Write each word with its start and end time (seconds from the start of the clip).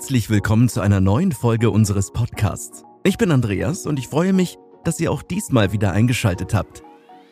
Herzlich 0.00 0.30
willkommen 0.30 0.70
zu 0.70 0.80
einer 0.80 0.98
neuen 0.98 1.30
Folge 1.30 1.70
unseres 1.70 2.10
Podcasts. 2.10 2.84
Ich 3.04 3.18
bin 3.18 3.30
Andreas 3.30 3.84
und 3.84 3.98
ich 3.98 4.08
freue 4.08 4.32
mich, 4.32 4.56
dass 4.82 4.98
ihr 4.98 5.12
auch 5.12 5.22
diesmal 5.22 5.72
wieder 5.72 5.92
eingeschaltet 5.92 6.54
habt. 6.54 6.82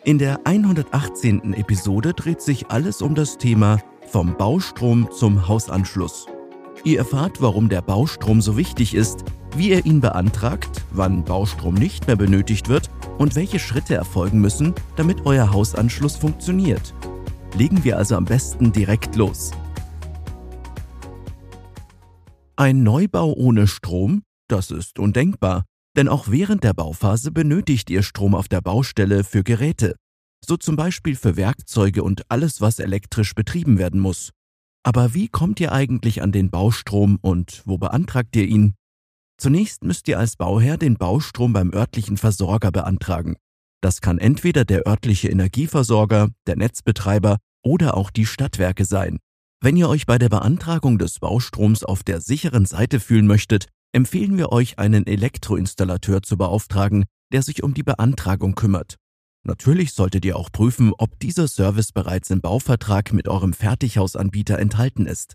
In 0.05 0.19
der 0.19 0.47
118. 0.47 1.55
Episode 1.55 2.13
dreht 2.13 2.43
sich 2.43 2.71
alles 2.71 3.01
um 3.01 3.15
das 3.15 3.39
Thema 3.39 3.79
vom 4.13 4.37
Baustrom 4.37 5.09
zum 5.11 5.49
Hausanschluss. 5.49 6.27
Ihr 6.85 6.99
erfahrt, 6.99 7.41
warum 7.41 7.71
der 7.71 7.81
Baustrom 7.81 8.43
so 8.43 8.59
wichtig 8.59 8.95
ist, 8.95 9.25
wie 9.57 9.71
ihr 9.71 9.87
ihn 9.87 10.03
beantragt, 10.03 10.85
wann 10.91 11.25
Baustrom 11.25 11.73
nicht 11.73 12.07
mehr 12.07 12.17
benötigt 12.17 12.69
wird 12.69 12.91
und 13.17 13.35
welche 13.35 13.61
Schritte 13.61 13.95
erfolgen 13.95 14.43
müssen, 14.43 14.75
damit 14.95 15.25
euer 15.25 15.51
Hausanschluss 15.55 16.17
funktioniert. 16.17 16.93
Legen 17.57 17.83
wir 17.83 17.97
also 17.97 18.15
am 18.15 18.27
besten 18.27 18.73
direkt 18.73 19.17
los. 19.17 19.53
Ein 22.61 22.83
Neubau 22.83 23.35
ohne 23.35 23.69
Strom? 23.69 24.25
Das 24.49 24.73
ist 24.73 24.99
undenkbar, 24.99 25.65
denn 25.97 26.09
auch 26.09 26.27
während 26.27 26.65
der 26.65 26.75
Bauphase 26.75 27.31
benötigt 27.31 27.89
ihr 27.89 28.03
Strom 28.03 28.35
auf 28.35 28.49
der 28.49 28.61
Baustelle 28.61 29.23
für 29.23 29.45
Geräte, 29.45 29.95
so 30.45 30.57
zum 30.57 30.75
Beispiel 30.75 31.15
für 31.15 31.37
Werkzeuge 31.37 32.03
und 32.03 32.29
alles, 32.33 32.61
was 32.61 32.81
elektrisch 32.81 33.37
betrieben 33.37 33.79
werden 33.79 34.01
muss. 34.01 34.33
Aber 34.83 35.15
wie 35.15 35.29
kommt 35.29 35.61
ihr 35.61 35.71
eigentlich 35.71 36.21
an 36.21 36.33
den 36.33 36.51
Baustrom 36.51 37.21
und 37.23 37.63
wo 37.65 37.79
beantragt 37.79 38.35
ihr 38.35 38.49
ihn? 38.49 38.75
Zunächst 39.41 39.85
müsst 39.85 40.09
ihr 40.09 40.19
als 40.19 40.35
Bauherr 40.35 40.79
den 40.79 40.97
Baustrom 40.97 41.53
beim 41.53 41.73
örtlichen 41.73 42.17
Versorger 42.17 42.73
beantragen. 42.73 43.37
Das 43.81 44.01
kann 44.01 44.19
entweder 44.19 44.65
der 44.65 44.85
örtliche 44.85 45.29
Energieversorger, 45.29 46.31
der 46.49 46.57
Netzbetreiber 46.57 47.37
oder 47.63 47.97
auch 47.97 48.11
die 48.11 48.27
Stadtwerke 48.27 48.85
sein. 48.85 49.21
Wenn 49.61 49.77
ihr 49.77 49.89
euch 49.89 50.07
bei 50.07 50.19
der 50.19 50.29
Beantragung 50.29 50.99
des 50.99 51.19
Baustroms 51.19 51.83
auf 51.83 52.05
der 52.05 52.21
sicheren 52.21 52.65
Seite 52.65 53.01
fühlen 53.01 53.27
möchtet, 53.27 53.67
empfehlen 53.93 54.39
wir 54.39 54.53
euch, 54.53 54.79
einen 54.79 55.05
Elektroinstallateur 55.05 56.23
zu 56.23 56.37
beauftragen, 56.37 57.07
der 57.33 57.43
sich 57.43 57.65
um 57.65 57.75
die 57.75 57.83
Beantragung 57.83 58.55
kümmert. 58.55 58.95
Natürlich 59.45 59.95
solltet 59.95 60.25
ihr 60.25 60.37
auch 60.37 60.53
prüfen, 60.53 60.93
ob 60.97 61.19
dieser 61.19 61.49
Service 61.49 61.91
bereits 61.91 62.31
im 62.31 62.41
Bauvertrag 62.41 63.13
mit 63.13 63.27
eurem 63.27 63.53
Fertighausanbieter 63.53 64.61
enthalten 64.61 65.07
ist. 65.07 65.35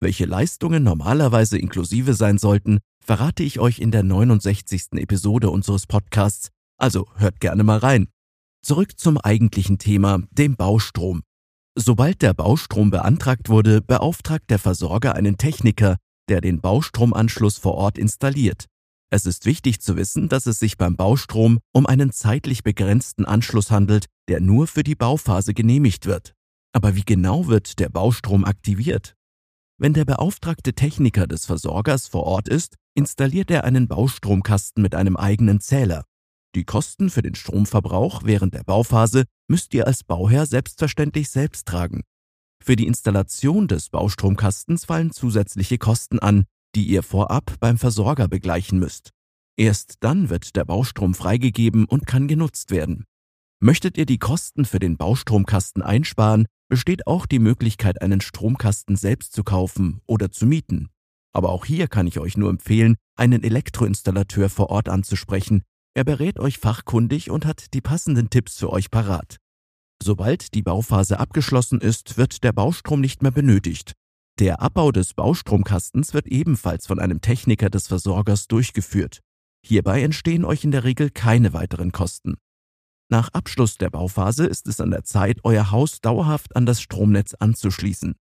Welche 0.00 0.26
Leistungen 0.26 0.84
normalerweise 0.84 1.58
inklusive 1.58 2.14
sein 2.14 2.38
sollten, 2.38 2.78
verrate 3.04 3.42
ich 3.42 3.58
euch 3.58 3.80
in 3.80 3.90
der 3.90 4.04
69. 4.04 4.92
Episode 4.92 5.50
unseres 5.50 5.88
Podcasts, 5.88 6.50
also 6.76 7.08
hört 7.16 7.40
gerne 7.40 7.64
mal 7.64 7.78
rein. 7.78 8.06
Zurück 8.62 9.00
zum 9.00 9.18
eigentlichen 9.18 9.78
Thema, 9.78 10.20
dem 10.30 10.54
Baustrom. 10.54 11.22
Sobald 11.80 12.22
der 12.22 12.34
Baustrom 12.34 12.90
beantragt 12.90 13.48
wurde, 13.48 13.80
beauftragt 13.80 14.50
der 14.50 14.58
Versorger 14.58 15.14
einen 15.14 15.38
Techniker, 15.38 15.96
der 16.28 16.40
den 16.40 16.60
Baustromanschluss 16.60 17.56
vor 17.56 17.74
Ort 17.74 17.98
installiert. 17.98 18.66
Es 19.10 19.26
ist 19.26 19.46
wichtig 19.46 19.80
zu 19.80 19.96
wissen, 19.96 20.28
dass 20.28 20.46
es 20.46 20.58
sich 20.58 20.76
beim 20.76 20.96
Baustrom 20.96 21.60
um 21.72 21.86
einen 21.86 22.10
zeitlich 22.10 22.64
begrenzten 22.64 23.26
Anschluss 23.26 23.70
handelt, 23.70 24.06
der 24.26 24.40
nur 24.40 24.66
für 24.66 24.82
die 24.82 24.96
Bauphase 24.96 25.54
genehmigt 25.54 26.06
wird. 26.06 26.34
Aber 26.72 26.96
wie 26.96 27.04
genau 27.04 27.46
wird 27.46 27.78
der 27.78 27.90
Baustrom 27.90 28.44
aktiviert? 28.44 29.14
Wenn 29.80 29.92
der 29.92 30.04
beauftragte 30.04 30.72
Techniker 30.72 31.28
des 31.28 31.46
Versorgers 31.46 32.08
vor 32.08 32.24
Ort 32.24 32.48
ist, 32.48 32.74
installiert 32.96 33.52
er 33.52 33.62
einen 33.62 33.86
Baustromkasten 33.86 34.82
mit 34.82 34.96
einem 34.96 35.16
eigenen 35.16 35.60
Zähler. 35.60 36.02
Die 36.54 36.64
Kosten 36.64 37.10
für 37.10 37.22
den 37.22 37.34
Stromverbrauch 37.34 38.22
während 38.24 38.54
der 38.54 38.64
Bauphase 38.64 39.24
müsst 39.48 39.74
ihr 39.74 39.86
als 39.86 40.02
Bauherr 40.02 40.46
selbstverständlich 40.46 41.30
selbst 41.30 41.66
tragen. 41.66 42.02
Für 42.62 42.76
die 42.76 42.86
Installation 42.86 43.68
des 43.68 43.90
Baustromkastens 43.90 44.84
fallen 44.84 45.12
zusätzliche 45.12 45.78
Kosten 45.78 46.18
an, 46.18 46.44
die 46.74 46.84
ihr 46.84 47.02
vorab 47.02 47.54
beim 47.60 47.78
Versorger 47.78 48.28
begleichen 48.28 48.78
müsst. 48.78 49.10
Erst 49.56 49.96
dann 50.00 50.30
wird 50.30 50.56
der 50.56 50.64
Baustrom 50.64 51.14
freigegeben 51.14 51.84
und 51.84 52.06
kann 52.06 52.28
genutzt 52.28 52.70
werden. 52.70 53.04
Möchtet 53.60 53.98
ihr 53.98 54.06
die 54.06 54.18
Kosten 54.18 54.64
für 54.64 54.78
den 54.78 54.96
Baustromkasten 54.96 55.82
einsparen, 55.82 56.46
besteht 56.68 57.06
auch 57.06 57.26
die 57.26 57.40
Möglichkeit, 57.40 58.00
einen 58.02 58.20
Stromkasten 58.20 58.96
selbst 58.96 59.32
zu 59.32 59.42
kaufen 59.42 60.00
oder 60.06 60.30
zu 60.30 60.46
mieten. 60.46 60.90
Aber 61.32 61.50
auch 61.50 61.64
hier 61.64 61.88
kann 61.88 62.06
ich 62.06 62.20
euch 62.20 62.36
nur 62.36 62.50
empfehlen, 62.50 62.96
einen 63.16 63.42
Elektroinstallateur 63.42 64.48
vor 64.48 64.70
Ort 64.70 64.88
anzusprechen, 64.88 65.62
er 65.98 66.04
berät 66.04 66.38
euch 66.38 66.58
fachkundig 66.58 67.28
und 67.28 67.44
hat 67.44 67.74
die 67.74 67.80
passenden 67.80 68.30
Tipps 68.30 68.56
für 68.56 68.70
euch 68.70 68.88
parat. 68.90 69.38
Sobald 70.00 70.54
die 70.54 70.62
Bauphase 70.62 71.18
abgeschlossen 71.18 71.80
ist, 71.80 72.16
wird 72.16 72.44
der 72.44 72.52
Baustrom 72.52 73.00
nicht 73.00 73.22
mehr 73.22 73.32
benötigt. 73.32 73.94
Der 74.38 74.62
Abbau 74.62 74.92
des 74.92 75.14
Baustromkastens 75.14 76.14
wird 76.14 76.28
ebenfalls 76.28 76.86
von 76.86 77.00
einem 77.00 77.20
Techniker 77.20 77.68
des 77.68 77.88
Versorgers 77.88 78.46
durchgeführt. 78.46 79.18
Hierbei 79.66 80.02
entstehen 80.02 80.44
euch 80.44 80.62
in 80.62 80.70
der 80.70 80.84
Regel 80.84 81.10
keine 81.10 81.52
weiteren 81.52 81.90
Kosten. 81.90 82.36
Nach 83.10 83.30
Abschluss 83.30 83.76
der 83.76 83.90
Bauphase 83.90 84.46
ist 84.46 84.68
es 84.68 84.80
an 84.80 84.92
der 84.92 85.02
Zeit, 85.02 85.40
euer 85.42 85.72
Haus 85.72 86.00
dauerhaft 86.00 86.54
an 86.54 86.64
das 86.64 86.80
Stromnetz 86.80 87.34
anzuschließen. 87.34 88.14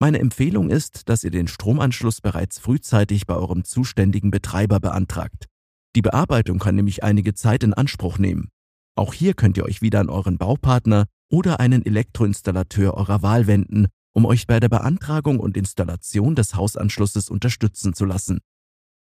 Meine 0.00 0.18
Empfehlung 0.18 0.70
ist, 0.70 1.08
dass 1.08 1.22
ihr 1.22 1.30
den 1.30 1.46
Stromanschluss 1.46 2.20
bereits 2.20 2.58
frühzeitig 2.58 3.28
bei 3.28 3.36
eurem 3.36 3.62
zuständigen 3.62 4.32
Betreiber 4.32 4.80
beantragt. 4.80 5.46
Die 5.94 6.02
Bearbeitung 6.02 6.58
kann 6.58 6.74
nämlich 6.74 7.04
einige 7.04 7.34
Zeit 7.34 7.62
in 7.62 7.74
Anspruch 7.74 8.18
nehmen. 8.18 8.48
Auch 8.94 9.14
hier 9.14 9.34
könnt 9.34 9.56
ihr 9.56 9.64
euch 9.64 9.82
wieder 9.82 10.00
an 10.00 10.08
euren 10.08 10.38
Baupartner 10.38 11.06
oder 11.30 11.60
einen 11.60 11.84
Elektroinstallateur 11.84 12.94
eurer 12.94 13.22
Wahl 13.22 13.46
wenden, 13.46 13.88
um 14.14 14.26
euch 14.26 14.46
bei 14.46 14.60
der 14.60 14.68
Beantragung 14.68 15.40
und 15.40 15.56
Installation 15.56 16.34
des 16.34 16.54
Hausanschlusses 16.54 17.30
unterstützen 17.30 17.94
zu 17.94 18.04
lassen. 18.04 18.40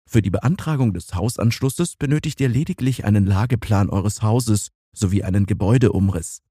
Für 0.09 0.23
die 0.23 0.31
Beantragung 0.31 0.93
des 0.93 1.15
Hausanschlusses 1.15 1.97
benötigt 1.97 2.41
ihr 2.41 2.49
lediglich 2.49 3.05
einen 3.05 3.27
Lageplan 3.27 3.89
eures 3.89 4.23
Hauses 4.23 4.69
sowie 4.95 5.23
einen 5.23 5.47
Gebäudeumriss. 5.47 6.43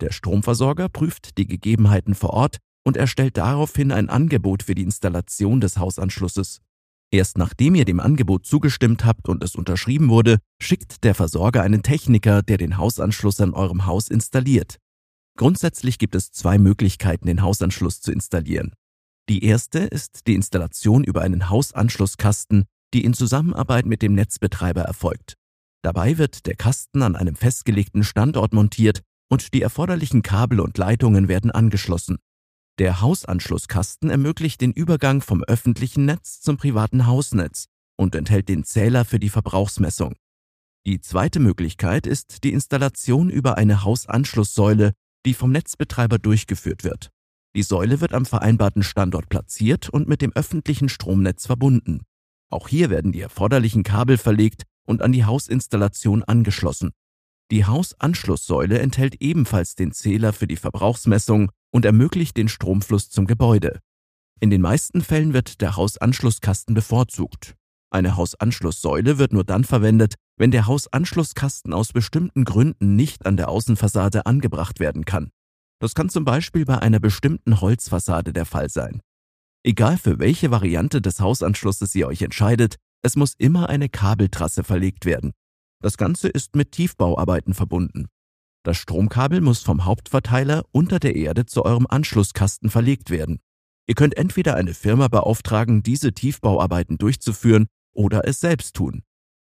Der 0.00 0.12
Stromversorger 0.12 0.88
prüft 0.88 1.36
die 1.38 1.46
Gegebenheiten 1.46 2.14
vor 2.14 2.30
Ort 2.30 2.58
und 2.84 2.96
erstellt 2.96 3.36
daraufhin 3.36 3.92
ein 3.92 4.08
Angebot 4.08 4.62
für 4.62 4.74
die 4.74 4.84
Installation 4.84 5.60
des 5.60 5.78
Hausanschlusses. 5.78 6.60
Erst 7.10 7.38
nachdem 7.38 7.74
ihr 7.74 7.86
dem 7.86 8.00
Angebot 8.00 8.44
zugestimmt 8.44 9.04
habt 9.04 9.28
und 9.28 9.42
es 9.42 9.54
unterschrieben 9.54 10.10
wurde, 10.10 10.38
schickt 10.60 11.04
der 11.04 11.14
Versorger 11.14 11.62
einen 11.62 11.82
Techniker, 11.82 12.42
der 12.42 12.58
den 12.58 12.76
Hausanschluss 12.76 13.40
an 13.40 13.54
eurem 13.54 13.86
Haus 13.86 14.08
installiert. 14.08 14.76
Grundsätzlich 15.36 15.98
gibt 15.98 16.14
es 16.14 16.32
zwei 16.32 16.58
Möglichkeiten, 16.58 17.26
den 17.26 17.42
Hausanschluss 17.42 18.00
zu 18.00 18.12
installieren. 18.12 18.74
Die 19.28 19.44
erste 19.44 19.78
ist 19.78 20.26
die 20.26 20.34
Installation 20.34 21.04
über 21.04 21.22
einen 21.22 21.48
Hausanschlusskasten, 21.48 22.64
die 22.92 23.04
in 23.04 23.14
Zusammenarbeit 23.14 23.86
mit 23.86 24.02
dem 24.02 24.14
Netzbetreiber 24.14 24.82
erfolgt. 24.82 25.34
Dabei 25.82 26.18
wird 26.18 26.46
der 26.46 26.56
Kasten 26.56 27.02
an 27.02 27.14
einem 27.14 27.36
festgelegten 27.36 28.04
Standort 28.04 28.52
montiert 28.52 29.02
und 29.30 29.54
die 29.54 29.62
erforderlichen 29.62 30.22
Kabel 30.22 30.60
und 30.60 30.76
Leitungen 30.76 31.28
werden 31.28 31.50
angeschlossen. 31.50 32.18
Der 32.78 33.00
Hausanschlusskasten 33.00 34.08
ermöglicht 34.08 34.60
den 34.60 34.72
Übergang 34.72 35.20
vom 35.20 35.42
öffentlichen 35.42 36.04
Netz 36.04 36.40
zum 36.40 36.58
privaten 36.58 37.06
Hausnetz 37.06 37.66
und 37.96 38.14
enthält 38.14 38.48
den 38.48 38.62
Zähler 38.62 39.04
für 39.04 39.18
die 39.18 39.30
Verbrauchsmessung. 39.30 40.14
Die 40.86 41.00
zweite 41.00 41.40
Möglichkeit 41.40 42.06
ist 42.06 42.44
die 42.44 42.52
Installation 42.52 43.30
über 43.30 43.58
eine 43.58 43.82
Hausanschlusssäule, 43.82 44.92
die 45.26 45.34
vom 45.34 45.50
Netzbetreiber 45.50 46.18
durchgeführt 46.18 46.84
wird. 46.84 47.10
Die 47.56 47.64
Säule 47.64 48.00
wird 48.00 48.12
am 48.14 48.24
vereinbarten 48.24 48.84
Standort 48.84 49.28
platziert 49.28 49.88
und 49.88 50.06
mit 50.06 50.22
dem 50.22 50.32
öffentlichen 50.34 50.88
Stromnetz 50.88 51.46
verbunden. 51.46 52.02
Auch 52.48 52.68
hier 52.68 52.90
werden 52.90 53.10
die 53.10 53.20
erforderlichen 53.20 53.82
Kabel 53.82 54.18
verlegt 54.18 54.62
und 54.86 55.02
an 55.02 55.10
die 55.10 55.24
Hausinstallation 55.24 56.22
angeschlossen. 56.22 56.92
Die 57.50 57.64
Hausanschlusssäule 57.64 58.78
enthält 58.78 59.16
ebenfalls 59.20 59.74
den 59.74 59.90
Zähler 59.90 60.32
für 60.32 60.46
die 60.46 60.56
Verbrauchsmessung 60.56 61.50
und 61.70 61.84
ermöglicht 61.84 62.36
den 62.36 62.48
Stromfluss 62.48 63.10
zum 63.10 63.26
Gebäude. 63.26 63.80
In 64.40 64.50
den 64.50 64.60
meisten 64.60 65.02
Fällen 65.02 65.32
wird 65.32 65.60
der 65.60 65.76
Hausanschlusskasten 65.76 66.74
bevorzugt. 66.74 67.54
Eine 67.90 68.16
Hausanschlusssäule 68.16 69.18
wird 69.18 69.32
nur 69.32 69.44
dann 69.44 69.64
verwendet, 69.64 70.14
wenn 70.36 70.50
der 70.50 70.66
Hausanschlusskasten 70.66 71.72
aus 71.72 71.92
bestimmten 71.92 72.44
Gründen 72.44 72.96
nicht 72.96 73.26
an 73.26 73.36
der 73.36 73.48
Außenfassade 73.48 74.26
angebracht 74.26 74.78
werden 74.78 75.04
kann. 75.04 75.30
Das 75.80 75.94
kann 75.94 76.08
zum 76.08 76.24
Beispiel 76.24 76.64
bei 76.64 76.78
einer 76.78 77.00
bestimmten 77.00 77.60
Holzfassade 77.60 78.32
der 78.32 78.44
Fall 78.44 78.68
sein. 78.68 79.00
Egal 79.64 79.98
für 79.98 80.18
welche 80.18 80.50
Variante 80.50 81.00
des 81.00 81.20
Hausanschlusses 81.20 81.94
ihr 81.94 82.06
euch 82.06 82.22
entscheidet, 82.22 82.76
es 83.02 83.16
muss 83.16 83.34
immer 83.38 83.68
eine 83.68 83.88
Kabeltrasse 83.88 84.64
verlegt 84.64 85.04
werden. 85.04 85.32
Das 85.80 85.96
Ganze 85.96 86.28
ist 86.28 86.56
mit 86.56 86.72
Tiefbauarbeiten 86.72 87.54
verbunden. 87.54 88.08
Das 88.68 88.76
Stromkabel 88.76 89.40
muss 89.40 89.62
vom 89.62 89.86
Hauptverteiler 89.86 90.62
unter 90.72 90.98
der 90.98 91.16
Erde 91.16 91.46
zu 91.46 91.64
eurem 91.64 91.86
Anschlusskasten 91.88 92.68
verlegt 92.68 93.08
werden. 93.08 93.38
Ihr 93.86 93.94
könnt 93.94 94.14
entweder 94.18 94.56
eine 94.56 94.74
Firma 94.74 95.08
beauftragen, 95.08 95.82
diese 95.82 96.12
Tiefbauarbeiten 96.12 96.98
durchzuführen 96.98 97.68
oder 97.94 98.28
es 98.28 98.40
selbst 98.40 98.76
tun. 98.76 99.04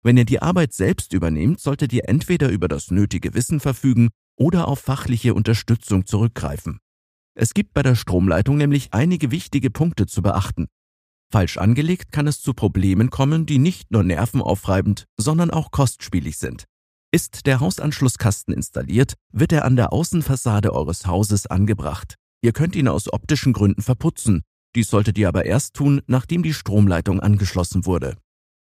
Wenn 0.04 0.16
ihr 0.16 0.24
die 0.24 0.40
Arbeit 0.40 0.72
selbst 0.72 1.14
übernehmt, 1.14 1.58
solltet 1.58 1.92
ihr 1.92 2.08
entweder 2.08 2.48
über 2.48 2.68
das 2.68 2.92
nötige 2.92 3.34
Wissen 3.34 3.58
verfügen 3.58 4.10
oder 4.36 4.68
auf 4.68 4.78
fachliche 4.78 5.34
Unterstützung 5.34 6.06
zurückgreifen. 6.06 6.78
Es 7.34 7.54
gibt 7.54 7.74
bei 7.74 7.82
der 7.82 7.96
Stromleitung 7.96 8.56
nämlich 8.56 8.94
einige 8.94 9.32
wichtige 9.32 9.70
Punkte 9.70 10.06
zu 10.06 10.22
beachten. 10.22 10.68
Falsch 11.32 11.56
angelegt 11.56 12.12
kann 12.12 12.28
es 12.28 12.40
zu 12.40 12.54
Problemen 12.54 13.10
kommen, 13.10 13.46
die 13.46 13.58
nicht 13.58 13.90
nur 13.90 14.04
nervenaufreibend, 14.04 15.06
sondern 15.16 15.50
auch 15.50 15.72
kostspielig 15.72 16.38
sind. 16.38 16.66
Ist 17.10 17.46
der 17.46 17.60
Hausanschlusskasten 17.60 18.52
installiert, 18.52 19.14
wird 19.32 19.52
er 19.52 19.64
an 19.64 19.76
der 19.76 19.94
Außenfassade 19.94 20.74
eures 20.74 21.06
Hauses 21.06 21.46
angebracht. 21.46 22.16
Ihr 22.42 22.52
könnt 22.52 22.76
ihn 22.76 22.86
aus 22.86 23.10
optischen 23.10 23.54
Gründen 23.54 23.80
verputzen, 23.80 24.42
dies 24.74 24.88
solltet 24.90 25.16
ihr 25.16 25.28
aber 25.28 25.46
erst 25.46 25.74
tun, 25.74 26.02
nachdem 26.06 26.42
die 26.42 26.52
Stromleitung 26.52 27.20
angeschlossen 27.20 27.86
wurde. 27.86 28.16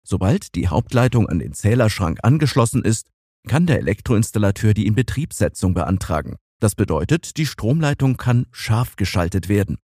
Sobald 0.06 0.54
die 0.54 0.68
Hauptleitung 0.68 1.28
an 1.28 1.38
den 1.38 1.54
Zählerschrank 1.54 2.18
angeschlossen 2.22 2.84
ist, 2.84 3.08
kann 3.46 3.66
der 3.66 3.78
Elektroinstallateur 3.78 4.74
die 4.74 4.86
Inbetriebssetzung 4.86 5.74
beantragen. 5.74 6.36
Das 6.60 6.74
bedeutet, 6.74 7.36
die 7.36 7.46
Stromleitung 7.46 8.16
kann 8.16 8.46
scharf 8.50 8.96
geschaltet 8.96 9.48
werden. 9.48 9.78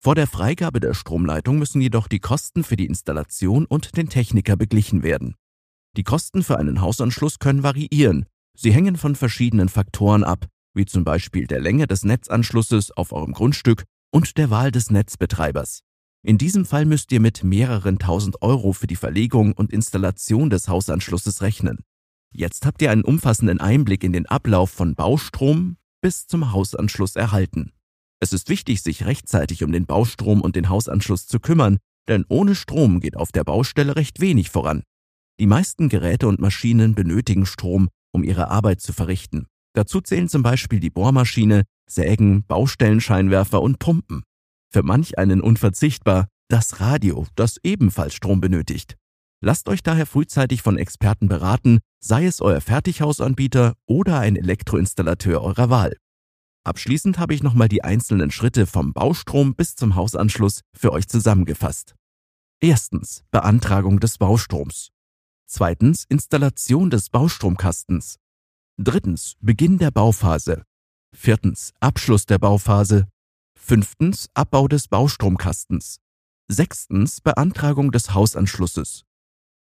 Vor 0.00 0.14
der 0.14 0.26
Freigabe 0.26 0.80
der 0.80 0.94
Stromleitung 0.94 1.58
müssen 1.58 1.80
jedoch 1.80 2.08
die 2.08 2.20
Kosten 2.20 2.64
für 2.64 2.76
die 2.76 2.86
Installation 2.86 3.66
und 3.66 3.96
den 3.96 4.08
Techniker 4.08 4.56
beglichen 4.56 5.02
werden. 5.02 5.36
Die 5.96 6.04
Kosten 6.04 6.42
für 6.42 6.58
einen 6.58 6.80
Hausanschluss 6.80 7.38
können 7.38 7.62
variieren. 7.62 8.26
Sie 8.56 8.72
hängen 8.72 8.96
von 8.96 9.14
verschiedenen 9.14 9.68
Faktoren 9.68 10.24
ab, 10.24 10.46
wie 10.74 10.86
zum 10.86 11.04
Beispiel 11.04 11.46
der 11.46 11.60
Länge 11.60 11.86
des 11.86 12.04
Netzanschlusses 12.04 12.90
auf 12.92 13.12
eurem 13.12 13.32
Grundstück 13.32 13.84
und 14.10 14.38
der 14.38 14.50
Wahl 14.50 14.70
des 14.70 14.90
Netzbetreibers. 14.90 15.80
In 16.24 16.38
diesem 16.38 16.64
Fall 16.64 16.86
müsst 16.86 17.12
ihr 17.12 17.20
mit 17.20 17.44
mehreren 17.44 17.98
tausend 17.98 18.40
Euro 18.42 18.72
für 18.72 18.86
die 18.86 18.96
Verlegung 18.96 19.52
und 19.52 19.72
Installation 19.72 20.50
des 20.50 20.68
Hausanschlusses 20.68 21.42
rechnen. 21.42 21.80
Jetzt 22.32 22.64
habt 22.64 22.80
ihr 22.80 22.90
einen 22.90 23.04
umfassenden 23.04 23.60
Einblick 23.60 24.04
in 24.04 24.12
den 24.12 24.26
Ablauf 24.26 24.70
von 24.70 24.94
Baustrom 24.94 25.76
bis 26.00 26.26
zum 26.26 26.52
Hausanschluss 26.52 27.16
erhalten. 27.16 27.72
Es 28.20 28.32
ist 28.32 28.48
wichtig, 28.48 28.82
sich 28.82 29.04
rechtzeitig 29.04 29.64
um 29.64 29.72
den 29.72 29.84
Baustrom 29.84 30.40
und 30.40 30.56
den 30.56 30.68
Hausanschluss 30.68 31.26
zu 31.26 31.40
kümmern, 31.40 31.78
denn 32.08 32.24
ohne 32.28 32.54
Strom 32.54 33.00
geht 33.00 33.16
auf 33.16 33.32
der 33.32 33.44
Baustelle 33.44 33.96
recht 33.96 34.20
wenig 34.20 34.48
voran. 34.48 34.84
Die 35.42 35.48
meisten 35.48 35.88
Geräte 35.88 36.28
und 36.28 36.38
Maschinen 36.38 36.94
benötigen 36.94 37.46
Strom, 37.46 37.88
um 38.12 38.22
ihre 38.22 38.48
Arbeit 38.52 38.80
zu 38.80 38.92
verrichten. 38.92 39.48
Dazu 39.74 40.00
zählen 40.00 40.28
zum 40.28 40.44
Beispiel 40.44 40.78
die 40.78 40.88
Bohrmaschine, 40.88 41.64
Sägen, 41.90 42.44
Baustellenscheinwerfer 42.46 43.60
und 43.60 43.80
Pumpen. 43.80 44.22
Für 44.72 44.84
manch 44.84 45.18
einen 45.18 45.40
unverzichtbar 45.40 46.28
das 46.48 46.78
Radio, 46.78 47.26
das 47.34 47.56
ebenfalls 47.64 48.14
Strom 48.14 48.40
benötigt. 48.40 48.96
Lasst 49.40 49.68
euch 49.68 49.82
daher 49.82 50.06
frühzeitig 50.06 50.62
von 50.62 50.78
Experten 50.78 51.26
beraten, 51.26 51.80
sei 51.98 52.26
es 52.26 52.40
euer 52.40 52.60
Fertighausanbieter 52.60 53.74
oder 53.84 54.20
ein 54.20 54.36
Elektroinstallateur 54.36 55.42
eurer 55.42 55.70
Wahl. 55.70 55.96
Abschließend 56.62 57.18
habe 57.18 57.34
ich 57.34 57.42
nochmal 57.42 57.68
die 57.68 57.82
einzelnen 57.82 58.30
Schritte 58.30 58.64
vom 58.64 58.92
Baustrom 58.92 59.56
bis 59.56 59.74
zum 59.74 59.96
Hausanschluss 59.96 60.60
für 60.72 60.92
euch 60.92 61.08
zusammengefasst. 61.08 61.96
Erstens 62.60 63.24
Beantragung 63.32 63.98
des 63.98 64.18
Baustroms. 64.18 64.92
Zweitens 65.54 66.06
Installation 66.08 66.88
des 66.88 67.10
Baustromkastens. 67.10 68.16
Drittens 68.78 69.34
Beginn 69.40 69.76
der 69.76 69.90
Bauphase. 69.90 70.64
Viertens 71.14 71.74
Abschluss 71.78 72.24
der 72.24 72.38
Bauphase. 72.38 73.06
Fünftens 73.54 74.30
Abbau 74.32 74.66
des 74.66 74.88
Baustromkastens. 74.88 75.98
Sechstens 76.48 77.20
Beantragung 77.20 77.92
des 77.92 78.14
Hausanschlusses. 78.14 79.04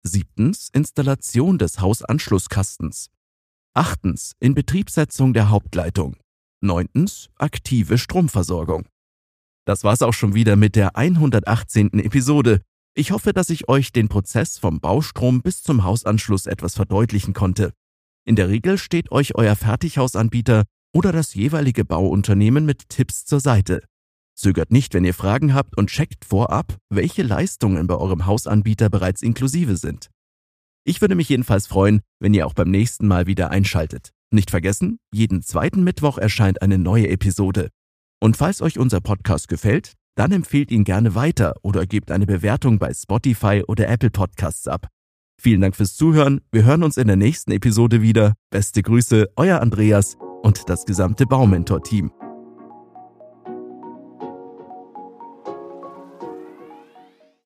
Siebtens 0.04 0.69
Installation 0.72 1.58
des 1.58 1.81
Hausanschlusskastens. 1.81 3.10
Achtens 3.75 4.36
Inbetriebsetzung 4.38 5.32
der 5.32 5.50
Hauptleitung. 5.50 6.14
Neuntens, 6.60 7.31
aktive 7.34 7.98
Stromversorgung. 7.98 8.86
Das 9.64 9.82
war's 9.82 10.02
auch 10.02 10.14
schon 10.14 10.34
wieder 10.34 10.54
mit 10.54 10.76
der 10.76 10.94
118. 10.94 11.94
Episode. 11.94 12.62
Ich 12.94 13.12
hoffe, 13.12 13.32
dass 13.32 13.50
ich 13.50 13.69
euch 13.69 13.92
den 13.92 14.08
Prozess 14.08 14.58
vom 14.58 14.81
Baustrom 14.81 15.42
bis 15.42 15.62
zum 15.62 15.84
Hausanschluss 15.84 16.46
etwas 16.46 16.75
verdeutlichen 16.75 17.34
konnte. 17.34 17.72
In 18.25 18.37
der 18.37 18.48
Regel 18.48 18.78
steht 18.78 19.12
euch 19.12 19.37
euer 19.37 19.56
Fertighausanbieter 19.56 20.64
oder 20.92 21.12
das 21.12 21.34
jeweilige 21.34 21.84
Bauunternehmen 21.84 22.66
mit 22.66 22.88
Tipps 22.88 23.25
zur 23.25 23.40
Seite. 23.40 23.84
Zögert 24.34 24.72
nicht, 24.72 24.94
wenn 24.94 25.04
ihr 25.04 25.14
Fragen 25.14 25.54
habt 25.54 25.76
und 25.76 25.90
checkt 25.90 26.25
vorab, 26.25 26.76
welche 26.88 27.22
Leistungen 27.22 27.87
bei 27.87 27.94
eurem 27.94 28.26
Hausanbieter 28.26 28.88
bereits 28.88 29.22
inklusive 29.22 29.76
sind. 29.76 30.10
Ich 30.84 31.00
würde 31.00 31.14
mich 31.14 31.28
jedenfalls 31.28 31.66
freuen, 31.66 32.00
wenn 32.19 32.34
ihr 32.34 32.46
auch 32.46 32.54
beim 32.54 32.70
nächsten 32.70 33.06
Mal 33.06 33.26
wieder 33.26 33.50
einschaltet. 33.50 34.12
Nicht 34.32 34.50
vergessen, 34.50 34.98
jeden 35.12 35.43
zweiten 35.43 35.84
Mittwoch 35.84 36.19
erscheint 36.19 36.62
eine 36.62 36.78
neue 36.78 37.08
Episode. 37.08 37.69
Und 38.20 38.36
falls 38.36 38.62
euch 38.62 38.78
unser 38.78 39.00
Podcast 39.00 39.48
gefällt, 39.48 39.94
dann 40.14 40.32
empfehlt 40.32 40.70
ihn 40.70 40.84
gerne 40.84 41.14
weiter 41.14 41.54
oder 41.62 41.86
gebt 41.86 42.10
eine 42.10 42.26
Bewertung 42.26 42.78
bei 42.78 42.92
Spotify 42.92 43.62
oder 43.66 43.88
Apple 43.88 44.10
Podcasts 44.10 44.68
ab. 44.68 44.88
Vielen 45.40 45.62
Dank 45.62 45.74
fürs 45.74 45.94
Zuhören. 45.94 46.42
Wir 46.52 46.64
hören 46.64 46.82
uns 46.82 46.98
in 46.98 47.06
der 47.06 47.16
nächsten 47.16 47.52
Episode 47.52 48.02
wieder. 48.02 48.34
Beste 48.50 48.82
Grüße, 48.82 49.28
euer 49.36 49.60
Andreas 49.60 50.18
und 50.42 50.68
das 50.68 50.84
gesamte 50.84 51.24
Baumentor-Team. 51.24 52.10